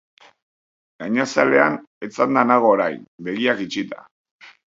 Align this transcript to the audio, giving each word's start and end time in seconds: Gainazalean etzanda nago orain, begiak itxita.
Gainazalean 1.03 1.75
etzanda 2.09 2.45
nago 2.53 2.71
orain, 2.77 3.05
begiak 3.27 3.63
itxita. 3.69 4.03